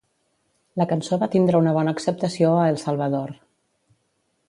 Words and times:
La 0.81 0.87
cançó 0.93 1.19
va 1.25 1.27
tindre 1.35 1.61
una 1.65 1.73
bona 1.77 1.95
acceptació 1.99 2.57
a 2.57 2.67
El 2.73 2.83
Salvador. 2.87 3.39